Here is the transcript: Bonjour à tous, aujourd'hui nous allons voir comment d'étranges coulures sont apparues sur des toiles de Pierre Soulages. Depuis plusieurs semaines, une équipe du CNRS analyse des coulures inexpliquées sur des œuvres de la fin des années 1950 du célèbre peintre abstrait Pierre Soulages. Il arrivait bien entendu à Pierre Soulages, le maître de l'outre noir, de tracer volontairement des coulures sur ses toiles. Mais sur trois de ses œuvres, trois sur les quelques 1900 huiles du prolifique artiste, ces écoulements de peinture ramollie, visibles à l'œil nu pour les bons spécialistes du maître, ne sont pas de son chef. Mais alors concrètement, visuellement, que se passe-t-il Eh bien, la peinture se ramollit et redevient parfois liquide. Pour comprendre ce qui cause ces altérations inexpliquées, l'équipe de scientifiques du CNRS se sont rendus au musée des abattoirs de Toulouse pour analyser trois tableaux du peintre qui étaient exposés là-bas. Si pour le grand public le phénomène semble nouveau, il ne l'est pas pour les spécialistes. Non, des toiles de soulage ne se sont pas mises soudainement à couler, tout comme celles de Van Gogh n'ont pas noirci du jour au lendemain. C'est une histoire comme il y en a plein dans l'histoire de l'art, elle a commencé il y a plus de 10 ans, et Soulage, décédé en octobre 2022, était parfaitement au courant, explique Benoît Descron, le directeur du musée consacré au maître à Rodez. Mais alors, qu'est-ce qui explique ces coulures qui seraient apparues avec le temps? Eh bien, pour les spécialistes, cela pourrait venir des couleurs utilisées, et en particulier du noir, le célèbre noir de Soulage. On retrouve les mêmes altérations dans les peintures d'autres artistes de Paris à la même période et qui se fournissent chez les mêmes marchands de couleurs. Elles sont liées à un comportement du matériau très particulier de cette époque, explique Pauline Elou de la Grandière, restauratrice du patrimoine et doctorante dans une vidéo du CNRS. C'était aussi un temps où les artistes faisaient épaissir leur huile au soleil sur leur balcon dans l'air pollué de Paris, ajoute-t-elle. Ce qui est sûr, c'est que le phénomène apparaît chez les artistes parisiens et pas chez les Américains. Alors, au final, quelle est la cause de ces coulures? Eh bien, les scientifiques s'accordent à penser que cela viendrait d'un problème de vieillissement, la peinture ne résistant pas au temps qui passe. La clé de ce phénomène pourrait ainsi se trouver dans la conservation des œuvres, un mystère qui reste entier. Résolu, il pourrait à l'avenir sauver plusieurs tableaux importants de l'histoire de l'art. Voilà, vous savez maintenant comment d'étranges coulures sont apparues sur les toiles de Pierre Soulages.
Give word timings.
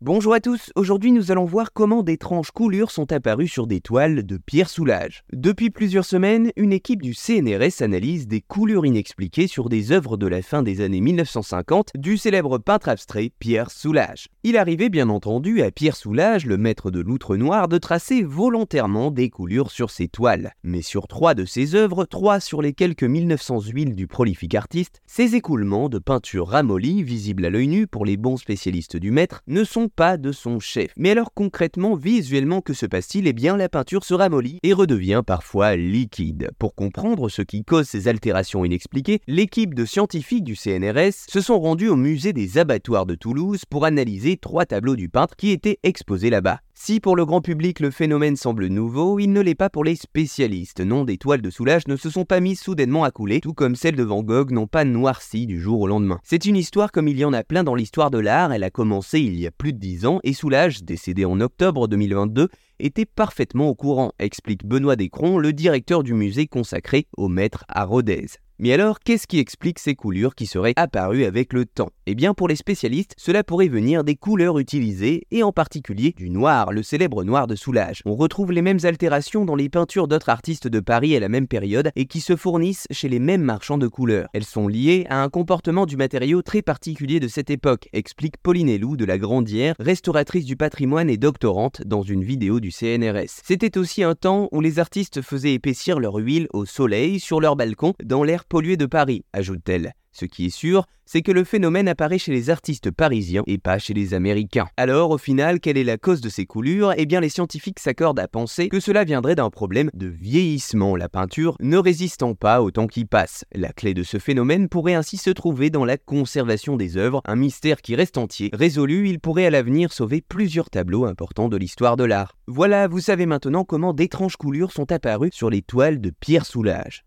Bonjour 0.00 0.32
à 0.32 0.38
tous, 0.38 0.70
aujourd'hui 0.76 1.10
nous 1.10 1.32
allons 1.32 1.44
voir 1.44 1.72
comment 1.72 2.04
d'étranges 2.04 2.52
coulures 2.52 2.92
sont 2.92 3.10
apparues 3.10 3.48
sur 3.48 3.66
des 3.66 3.80
toiles 3.80 4.24
de 4.24 4.36
Pierre 4.36 4.70
Soulages. 4.70 5.24
Depuis 5.32 5.70
plusieurs 5.70 6.04
semaines, 6.04 6.52
une 6.54 6.72
équipe 6.72 7.02
du 7.02 7.14
CNRS 7.14 7.82
analyse 7.82 8.28
des 8.28 8.40
coulures 8.40 8.86
inexpliquées 8.86 9.48
sur 9.48 9.68
des 9.68 9.90
œuvres 9.90 10.16
de 10.16 10.28
la 10.28 10.40
fin 10.40 10.62
des 10.62 10.82
années 10.82 11.00
1950 11.00 11.90
du 11.96 12.16
célèbre 12.16 12.58
peintre 12.58 12.88
abstrait 12.88 13.32
Pierre 13.40 13.72
Soulages. 13.72 14.28
Il 14.44 14.56
arrivait 14.56 14.88
bien 14.88 15.08
entendu 15.08 15.62
à 15.62 15.72
Pierre 15.72 15.96
Soulages, 15.96 16.46
le 16.46 16.58
maître 16.58 16.92
de 16.92 17.00
l'outre 17.00 17.36
noir, 17.36 17.66
de 17.66 17.78
tracer 17.78 18.22
volontairement 18.22 19.10
des 19.10 19.30
coulures 19.30 19.72
sur 19.72 19.90
ses 19.90 20.06
toiles. 20.06 20.52
Mais 20.62 20.82
sur 20.82 21.08
trois 21.08 21.34
de 21.34 21.44
ses 21.44 21.74
œuvres, 21.74 22.04
trois 22.04 22.38
sur 22.38 22.62
les 22.62 22.72
quelques 22.72 23.02
1900 23.02 23.62
huiles 23.62 23.96
du 23.96 24.06
prolifique 24.06 24.54
artiste, 24.54 25.02
ces 25.08 25.34
écoulements 25.34 25.88
de 25.88 25.98
peinture 25.98 26.46
ramollie, 26.46 27.02
visibles 27.02 27.46
à 27.46 27.50
l'œil 27.50 27.66
nu 27.66 27.88
pour 27.88 28.04
les 28.04 28.16
bons 28.16 28.36
spécialistes 28.36 28.96
du 28.96 29.10
maître, 29.10 29.42
ne 29.48 29.64
sont 29.64 29.87
pas 29.88 30.16
de 30.16 30.32
son 30.32 30.60
chef. 30.60 30.92
Mais 30.96 31.10
alors 31.10 31.32
concrètement, 31.34 31.94
visuellement, 31.94 32.60
que 32.60 32.74
se 32.74 32.86
passe-t-il 32.86 33.26
Eh 33.26 33.32
bien, 33.32 33.56
la 33.56 33.68
peinture 33.68 34.04
se 34.04 34.14
ramollit 34.14 34.58
et 34.62 34.72
redevient 34.72 35.22
parfois 35.26 35.76
liquide. 35.76 36.50
Pour 36.58 36.74
comprendre 36.74 37.28
ce 37.28 37.42
qui 37.42 37.64
cause 37.64 37.88
ces 37.88 38.08
altérations 38.08 38.64
inexpliquées, 38.64 39.20
l'équipe 39.26 39.74
de 39.74 39.84
scientifiques 39.84 40.44
du 40.44 40.56
CNRS 40.56 41.26
se 41.28 41.40
sont 41.40 41.58
rendus 41.58 41.88
au 41.88 41.96
musée 41.96 42.32
des 42.32 42.58
abattoirs 42.58 43.06
de 43.06 43.14
Toulouse 43.14 43.64
pour 43.68 43.84
analyser 43.84 44.36
trois 44.36 44.66
tableaux 44.66 44.96
du 44.96 45.08
peintre 45.08 45.36
qui 45.36 45.50
étaient 45.50 45.78
exposés 45.82 46.30
là-bas. 46.30 46.60
Si 46.80 47.00
pour 47.00 47.16
le 47.16 47.26
grand 47.26 47.40
public 47.40 47.80
le 47.80 47.90
phénomène 47.90 48.36
semble 48.36 48.68
nouveau, 48.68 49.18
il 49.18 49.32
ne 49.32 49.40
l'est 49.40 49.56
pas 49.56 49.68
pour 49.68 49.82
les 49.82 49.96
spécialistes. 49.96 50.80
Non, 50.80 51.04
des 51.04 51.18
toiles 51.18 51.42
de 51.42 51.50
soulage 51.50 51.88
ne 51.88 51.96
se 51.96 52.08
sont 52.08 52.24
pas 52.24 52.38
mises 52.38 52.60
soudainement 52.60 53.02
à 53.02 53.10
couler, 53.10 53.40
tout 53.40 53.52
comme 53.52 53.74
celles 53.74 53.96
de 53.96 54.02
Van 54.04 54.22
Gogh 54.22 54.52
n'ont 54.52 54.68
pas 54.68 54.84
noirci 54.84 55.46
du 55.46 55.60
jour 55.60 55.80
au 55.80 55.86
lendemain. 55.88 56.20
C'est 56.22 56.46
une 56.46 56.56
histoire 56.56 56.92
comme 56.92 57.08
il 57.08 57.18
y 57.18 57.24
en 57.24 57.32
a 57.32 57.42
plein 57.42 57.64
dans 57.64 57.74
l'histoire 57.74 58.12
de 58.12 58.18
l'art, 58.18 58.52
elle 58.52 58.62
a 58.62 58.70
commencé 58.70 59.20
il 59.20 59.38
y 59.38 59.46
a 59.46 59.50
plus 59.50 59.72
de 59.72 59.78
10 59.78 60.06
ans, 60.06 60.20
et 60.22 60.32
Soulage, 60.32 60.84
décédé 60.84 61.24
en 61.24 61.40
octobre 61.40 61.88
2022, 61.88 62.48
était 62.78 63.06
parfaitement 63.06 63.68
au 63.68 63.74
courant, 63.74 64.12
explique 64.20 64.64
Benoît 64.64 64.96
Descron, 64.96 65.38
le 65.38 65.52
directeur 65.52 66.04
du 66.04 66.14
musée 66.14 66.46
consacré 66.46 67.08
au 67.16 67.26
maître 67.28 67.64
à 67.68 67.84
Rodez. 67.84 68.28
Mais 68.60 68.72
alors, 68.72 69.00
qu'est-ce 69.00 69.26
qui 69.26 69.40
explique 69.40 69.80
ces 69.80 69.96
coulures 69.96 70.36
qui 70.36 70.46
seraient 70.46 70.74
apparues 70.76 71.24
avec 71.24 71.52
le 71.52 71.66
temps? 71.66 71.90
Eh 72.10 72.14
bien, 72.14 72.32
pour 72.32 72.48
les 72.48 72.56
spécialistes, 72.56 73.12
cela 73.18 73.44
pourrait 73.44 73.68
venir 73.68 74.02
des 74.02 74.16
couleurs 74.16 74.58
utilisées, 74.58 75.26
et 75.30 75.42
en 75.42 75.52
particulier 75.52 76.14
du 76.16 76.30
noir, 76.30 76.72
le 76.72 76.82
célèbre 76.82 77.22
noir 77.22 77.46
de 77.46 77.54
Soulage. 77.54 78.00
On 78.06 78.16
retrouve 78.16 78.50
les 78.50 78.62
mêmes 78.62 78.78
altérations 78.84 79.44
dans 79.44 79.54
les 79.54 79.68
peintures 79.68 80.08
d'autres 80.08 80.30
artistes 80.30 80.68
de 80.68 80.80
Paris 80.80 81.14
à 81.14 81.20
la 81.20 81.28
même 81.28 81.46
période 81.46 81.90
et 81.96 82.06
qui 82.06 82.22
se 82.22 82.34
fournissent 82.34 82.86
chez 82.90 83.10
les 83.10 83.18
mêmes 83.18 83.42
marchands 83.42 83.76
de 83.76 83.88
couleurs. 83.88 84.30
Elles 84.32 84.46
sont 84.46 84.68
liées 84.68 85.04
à 85.10 85.22
un 85.22 85.28
comportement 85.28 85.84
du 85.84 85.98
matériau 85.98 86.40
très 86.40 86.62
particulier 86.62 87.20
de 87.20 87.28
cette 87.28 87.50
époque, 87.50 87.90
explique 87.92 88.38
Pauline 88.42 88.70
Elou 88.70 88.96
de 88.96 89.04
la 89.04 89.18
Grandière, 89.18 89.74
restauratrice 89.78 90.46
du 90.46 90.56
patrimoine 90.56 91.10
et 91.10 91.18
doctorante 91.18 91.82
dans 91.84 92.00
une 92.00 92.24
vidéo 92.24 92.58
du 92.58 92.70
CNRS. 92.70 93.42
C'était 93.44 93.76
aussi 93.76 94.02
un 94.02 94.14
temps 94.14 94.48
où 94.50 94.62
les 94.62 94.78
artistes 94.78 95.20
faisaient 95.20 95.52
épaissir 95.52 96.00
leur 96.00 96.14
huile 96.14 96.48
au 96.54 96.64
soleil 96.64 97.20
sur 97.20 97.38
leur 97.38 97.54
balcon 97.54 97.92
dans 98.02 98.24
l'air 98.24 98.46
pollué 98.46 98.78
de 98.78 98.86
Paris, 98.86 99.26
ajoute-t-elle. 99.34 99.92
Ce 100.18 100.24
qui 100.24 100.46
est 100.46 100.50
sûr, 100.50 100.84
c'est 101.06 101.22
que 101.22 101.30
le 101.30 101.44
phénomène 101.44 101.86
apparaît 101.86 102.18
chez 102.18 102.32
les 102.32 102.50
artistes 102.50 102.90
parisiens 102.90 103.44
et 103.46 103.56
pas 103.56 103.78
chez 103.78 103.94
les 103.94 104.14
Américains. 104.14 104.66
Alors, 104.76 105.12
au 105.12 105.16
final, 105.16 105.60
quelle 105.60 105.78
est 105.78 105.84
la 105.84 105.96
cause 105.96 106.20
de 106.20 106.28
ces 106.28 106.44
coulures? 106.44 106.92
Eh 106.96 107.06
bien, 107.06 107.20
les 107.20 107.28
scientifiques 107.28 107.78
s'accordent 107.78 108.18
à 108.18 108.26
penser 108.26 108.68
que 108.68 108.80
cela 108.80 109.04
viendrait 109.04 109.36
d'un 109.36 109.48
problème 109.48 109.90
de 109.94 110.08
vieillissement, 110.08 110.96
la 110.96 111.08
peinture 111.08 111.54
ne 111.60 111.76
résistant 111.76 112.34
pas 112.34 112.60
au 112.62 112.72
temps 112.72 112.88
qui 112.88 113.04
passe. 113.04 113.44
La 113.54 113.72
clé 113.72 113.94
de 113.94 114.02
ce 114.02 114.18
phénomène 114.18 114.68
pourrait 114.68 114.94
ainsi 114.94 115.18
se 115.18 115.30
trouver 115.30 115.70
dans 115.70 115.84
la 115.84 115.98
conservation 115.98 116.76
des 116.76 116.96
œuvres, 116.96 117.22
un 117.24 117.36
mystère 117.36 117.80
qui 117.80 117.94
reste 117.94 118.18
entier. 118.18 118.50
Résolu, 118.52 119.08
il 119.08 119.20
pourrait 119.20 119.46
à 119.46 119.50
l'avenir 119.50 119.92
sauver 119.92 120.20
plusieurs 120.20 120.68
tableaux 120.68 121.04
importants 121.04 121.48
de 121.48 121.56
l'histoire 121.56 121.96
de 121.96 122.02
l'art. 122.02 122.36
Voilà, 122.48 122.88
vous 122.88 122.98
savez 122.98 123.26
maintenant 123.26 123.62
comment 123.62 123.94
d'étranges 123.94 124.36
coulures 124.36 124.72
sont 124.72 124.90
apparues 124.90 125.30
sur 125.32 125.48
les 125.48 125.62
toiles 125.62 126.00
de 126.00 126.10
Pierre 126.10 126.44
Soulages. 126.44 127.04